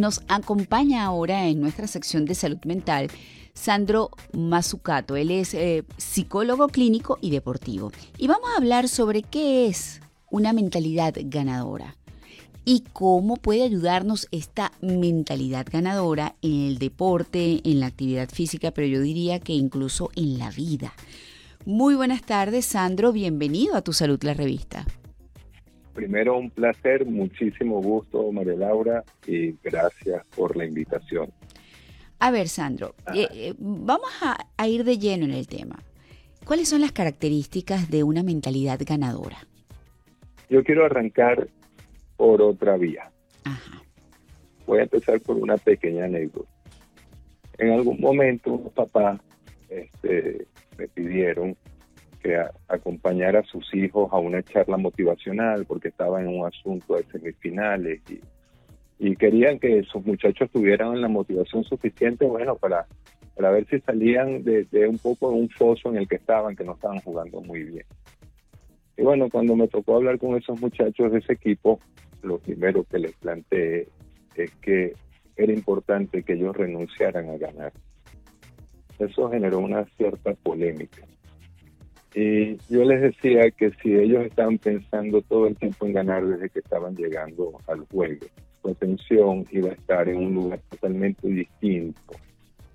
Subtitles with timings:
[0.00, 3.08] Nos acompaña ahora en nuestra sección de salud mental
[3.52, 5.14] Sandro Mazzucato.
[5.14, 7.92] Él es eh, psicólogo clínico y deportivo.
[8.16, 10.00] Y vamos a hablar sobre qué es
[10.30, 11.98] una mentalidad ganadora
[12.64, 18.86] y cómo puede ayudarnos esta mentalidad ganadora en el deporte, en la actividad física, pero
[18.86, 20.94] yo diría que incluso en la vida.
[21.66, 23.12] Muy buenas tardes, Sandro.
[23.12, 24.86] Bienvenido a Tu Salud, la revista.
[26.00, 31.30] Primero, un placer, muchísimo gusto, María Laura, y gracias por la invitación.
[32.18, 35.78] A ver, Sandro, eh, eh, vamos a, ir de lleno en el tema.
[36.46, 39.46] ¿Cuáles son las características de una mentalidad ganadora?
[40.48, 41.48] Yo quiero arrancar
[42.16, 43.10] por otra vía.
[44.66, 46.48] Voy a empezar por una pequeña anécdota.
[47.58, 49.20] En algún momento, unos papás
[49.68, 50.46] este,
[50.78, 51.58] me pidieron
[52.22, 52.38] que
[52.68, 58.00] acompañara a sus hijos a una charla motivacional porque estaba en un asunto de semifinales
[58.10, 58.20] y
[59.00, 62.86] y querían que sus muchachos tuvieran la motivación suficiente, bueno, para,
[63.34, 66.64] para ver si salían de, un poco de un foso en el que estaban, que
[66.64, 67.86] no estaban jugando muy bien.
[68.98, 71.80] Y bueno, cuando me tocó hablar con esos muchachos de ese equipo,
[72.22, 73.88] lo primero que les planteé
[74.34, 74.92] es que
[75.34, 77.72] era importante que ellos renunciaran a ganar.
[78.98, 81.06] Eso generó una cierta polémica.
[82.14, 86.50] Y yo les decía que si ellos estaban pensando todo el tiempo en ganar desde
[86.50, 88.26] que estaban llegando al juego,
[88.62, 92.00] su atención iba a estar en un lugar totalmente distinto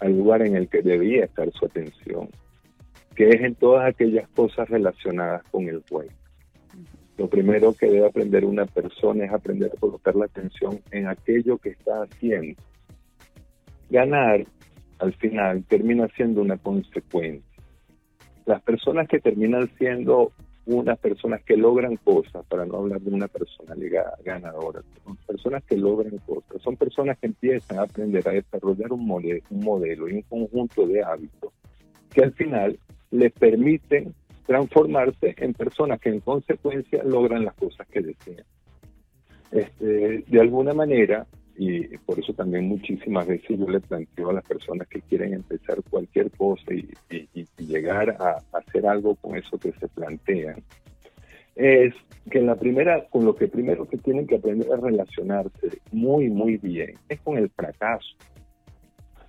[0.00, 2.28] al lugar en el que debía estar su atención,
[3.16, 6.12] que es en todas aquellas cosas relacionadas con el juego.
[7.16, 11.58] Lo primero que debe aprender una persona es aprender a colocar la atención en aquello
[11.58, 12.60] que está haciendo.
[13.88, 14.44] Ganar,
[14.98, 17.53] al final, termina siendo una consecuencia.
[18.46, 20.32] Las personas que terminan siendo
[20.66, 25.76] unas personas que logran cosas, para no hablar de una personalidad ganadora, son personas que
[25.76, 30.14] logran cosas, son personas que empiezan a aprender a desarrollar un modelo, un modelo y
[30.14, 31.52] un conjunto de hábitos
[32.10, 32.78] que al final
[33.10, 34.14] les permiten
[34.46, 38.44] transformarse en personas que en consecuencia logran las cosas que desean.
[39.50, 41.26] Este, de alguna manera,
[41.56, 45.82] y por eso también muchísimas veces yo le planteo a las personas que quieren empezar
[45.88, 47.23] cualquier cosa y,
[47.84, 50.62] llegar a, hacer algo con eso que se plantean,
[51.54, 51.94] es
[52.30, 56.56] que la primera, con lo que primero que tienen que aprender a relacionarse muy, muy
[56.56, 58.16] bien es con el fracaso.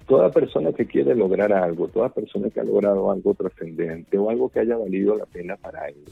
[0.07, 4.49] Toda persona que quiere lograr algo, toda persona que ha logrado algo trascendente o algo
[4.49, 6.03] que haya valido la pena para él,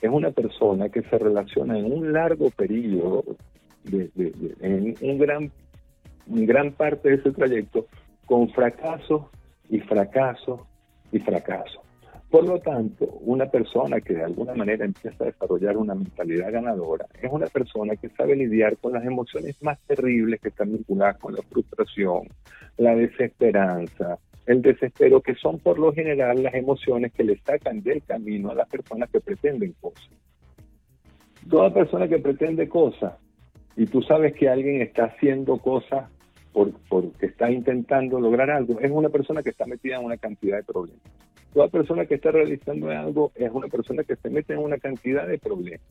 [0.00, 3.24] es una persona que se relaciona en un largo periodo
[3.90, 5.50] en un gran,
[6.26, 7.86] gran parte de ese trayecto
[8.26, 9.30] con fracaso
[9.68, 10.66] y fracaso
[11.12, 11.82] y fracaso.
[12.32, 17.06] Por lo tanto, una persona que de alguna manera empieza a desarrollar una mentalidad ganadora
[17.20, 21.34] es una persona que sabe lidiar con las emociones más terribles que están vinculadas con
[21.34, 22.28] la frustración,
[22.78, 28.02] la desesperanza, el desespero, que son por lo general las emociones que le sacan del
[28.02, 30.08] camino a las personas que pretenden cosas.
[31.50, 33.12] Toda persona que pretende cosas
[33.76, 36.08] y tú sabes que alguien está haciendo cosas
[36.52, 40.58] por, porque está intentando lograr algo, es una persona que está metida en una cantidad
[40.58, 41.02] de problemas.
[41.52, 45.26] Toda persona que está realizando algo es una persona que se mete en una cantidad
[45.26, 45.86] de problemas.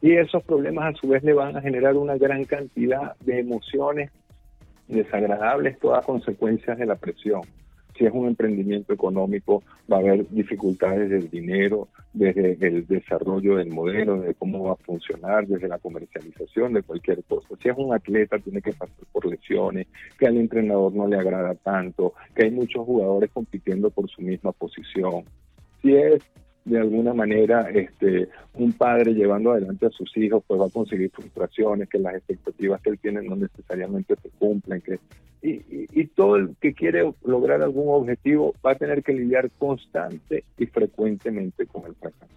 [0.00, 4.10] Y esos problemas a su vez le van a generar una gran cantidad de emociones
[4.86, 7.42] desagradables, todas consecuencias de la presión
[7.98, 13.70] si es un emprendimiento económico, va a haber dificultades del dinero, desde el desarrollo del
[13.70, 17.48] modelo, de cómo va a funcionar, desde la comercialización de cualquier cosa.
[17.60, 19.88] Si es un atleta, tiene que pasar por lesiones,
[20.18, 24.52] que al entrenador no le agrada tanto, que hay muchos jugadores compitiendo por su misma
[24.52, 25.24] posición.
[25.82, 26.22] Si es
[26.68, 31.10] de alguna manera este, un padre llevando adelante a sus hijos, pues va a conseguir
[31.10, 34.98] frustraciones, que las expectativas que él tiene no necesariamente se cumplen, que
[35.40, 40.42] y, y, todo el que quiere lograr algún objetivo va a tener que lidiar constante
[40.58, 42.34] y frecuentemente con el fracaso.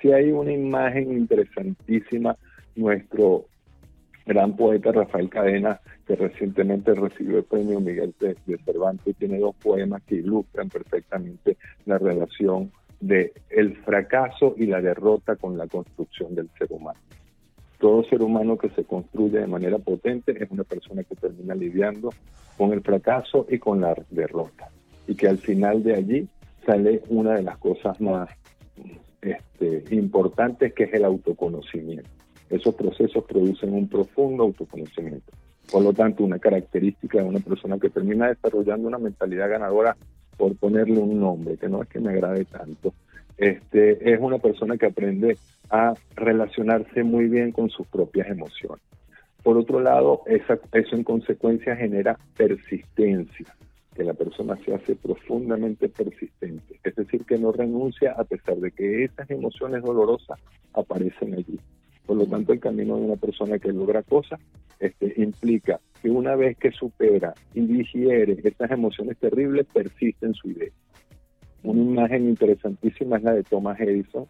[0.00, 2.36] Si hay una imagen interesantísima,
[2.76, 3.46] nuestro
[4.24, 9.56] gran poeta Rafael Cadena, que recientemente recibió el premio Miguel de, de Cervantes, tiene dos
[9.56, 11.56] poemas que ilustran perfectamente
[11.86, 16.98] la relación de el fracaso y la derrota con la construcción del ser humano.
[17.78, 22.10] Todo ser humano que se construye de manera potente es una persona que termina lidiando
[22.56, 24.68] con el fracaso y con la derrota.
[25.06, 26.28] Y que al final de allí
[26.66, 28.28] sale una de las cosas más
[29.22, 32.10] este, importantes que es el autoconocimiento.
[32.50, 35.32] Esos procesos producen un profundo autoconocimiento.
[35.70, 39.96] Por lo tanto, una característica de una persona que termina desarrollando una mentalidad ganadora
[40.38, 42.94] por ponerle un nombre, que no es que me agrade tanto,
[43.36, 45.36] este, es una persona que aprende
[45.68, 48.82] a relacionarse muy bien con sus propias emociones.
[49.42, 53.46] Por otro lado, eso en consecuencia genera persistencia,
[53.94, 58.70] que la persona se hace profundamente persistente, es decir, que no renuncia a pesar de
[58.70, 60.38] que esas emociones dolorosas
[60.72, 61.58] aparecen allí.
[62.06, 64.40] Por lo tanto, el camino de una persona que logra cosas
[64.80, 70.50] este, implica que una vez que supera y digiere estas emociones terribles, persiste en su
[70.50, 70.70] idea.
[71.62, 74.26] Una imagen interesantísima es la de Thomas Edison.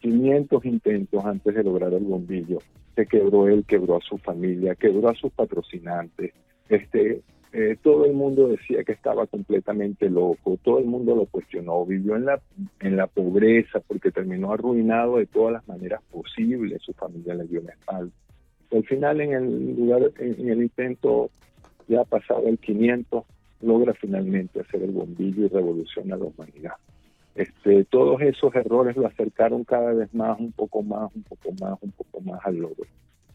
[0.00, 2.58] 500 intentos antes de lograr el bombillo.
[2.96, 6.32] Se quebró él, quebró a su familia, quebró a sus patrocinantes.
[6.68, 7.22] Este,
[7.52, 12.16] eh, todo el mundo decía que estaba completamente loco, todo el mundo lo cuestionó, vivió
[12.16, 12.40] en la,
[12.80, 17.60] en la pobreza porque terminó arruinado de todas las maneras posibles, su familia le dio
[17.60, 18.12] la espalda.
[18.92, 21.30] Al final, en el lugar, en el intento
[21.88, 23.24] ya pasado el 500,
[23.62, 26.74] logra finalmente hacer el bombillo y revoluciona la humanidad.
[27.34, 31.78] Este, todos esos errores lo acercaron cada vez más, un poco más, un poco más,
[31.80, 32.84] un poco más al logro.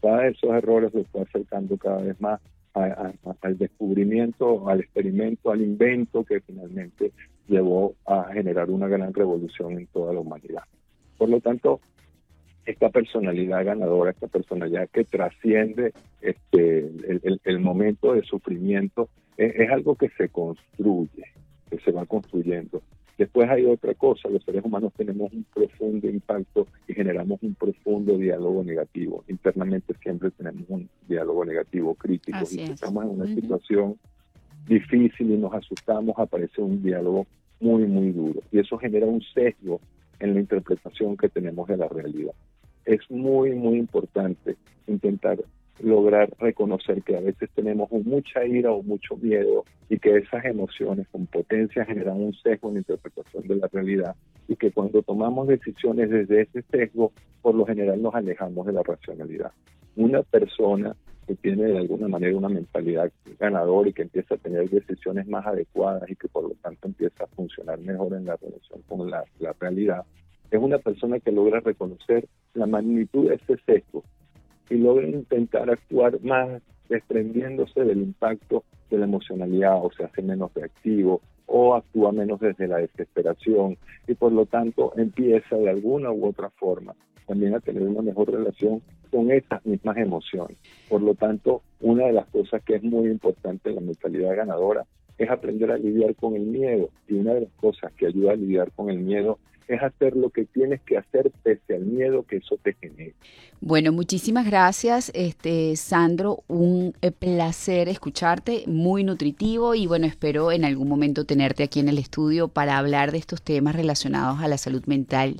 [0.00, 2.40] Cada esos errores lo fue acercando cada vez más
[2.74, 7.10] al descubrimiento, al experimento, al invento que finalmente
[7.48, 10.62] llevó a generar una gran revolución en toda la humanidad.
[11.16, 11.80] Por lo tanto,
[12.68, 16.90] esta personalidad ganadora, esta personalidad que trasciende este,
[17.44, 21.24] el, momento de sufrimiento, es, algo que se construye,
[21.70, 22.82] que se va construyendo.
[23.16, 28.18] Después hay otra cosa, los seres humanos tenemos un profundo impacto y generamos un profundo
[28.18, 29.24] diálogo negativo.
[29.28, 32.38] Internamente siempre tenemos un diálogo negativo, crítico.
[32.42, 33.96] y si estamos en una situación
[34.66, 37.26] difícil y nos asustamos, aparece un diálogo
[37.60, 38.40] muy, muy duro.
[38.52, 39.80] Y eso genera un sesgo
[40.20, 42.34] en la interpretación que tenemos de la realidad
[42.88, 44.56] es muy, muy importante
[44.86, 45.38] intentar
[45.80, 51.06] lograr reconocer que a veces tenemos mucha ira o mucho miedo y que esas emociones
[51.08, 54.16] con potencia generan un sesgo en la interpretación de la realidad
[54.48, 57.12] y que cuando tomamos decisiones desde ese sesgo,
[57.42, 59.52] por lo general nos alejamos de la racionalidad.
[59.94, 60.96] Una persona
[61.26, 65.46] que tiene de alguna manera una mentalidad ganadora y que empieza a tener decisiones más
[65.46, 69.22] adecuadas y que por lo tanto empieza a funcionar mejor en la relación con la,
[69.38, 70.04] la realidad,
[70.50, 74.02] es una persona que logra reconocer la magnitud de ese sesgo
[74.70, 80.52] y logra intentar actuar más desprendiéndose del impacto de la emocionalidad o se hace menos
[80.54, 86.26] reactivo o actúa menos desde la desesperación y por lo tanto empieza de alguna u
[86.26, 86.94] otra forma
[87.26, 90.56] también a tener una mejor relación con esas mismas emociones.
[90.88, 94.86] Por lo tanto, una de las cosas que es muy importante en la mentalidad ganadora
[95.18, 98.36] es aprender a lidiar con el miedo y una de las cosas que ayuda a
[98.36, 102.36] lidiar con el miedo es hacer lo que tienes que hacer pese al miedo que
[102.36, 103.14] eso te genere.
[103.60, 110.64] Bueno, muchísimas gracias, este Sandro, un eh, placer escucharte, muy nutritivo y bueno, espero en
[110.64, 114.58] algún momento tenerte aquí en el estudio para hablar de estos temas relacionados a la
[114.58, 115.36] salud mental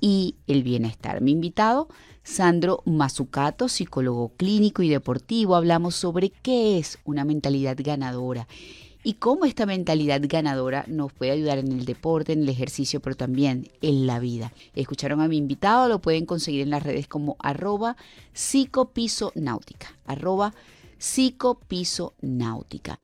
[0.00, 1.20] y el bienestar.
[1.20, 1.88] Mi invitado,
[2.24, 8.46] Sandro Mazucato, psicólogo clínico y deportivo, hablamos sobre qué es una mentalidad ganadora
[9.04, 13.16] y cómo esta mentalidad ganadora nos puede ayudar en el deporte, en el ejercicio, pero
[13.16, 14.52] también en la vida.
[14.74, 17.96] Escucharon a mi invitado, lo pueden conseguir en las redes como arroba
[18.32, 20.54] psicopisonáutica, arroba
[20.98, 22.98] psicopisonáutica.